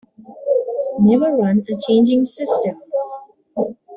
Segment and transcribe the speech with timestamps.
[1.03, 2.81] Never run a changing system.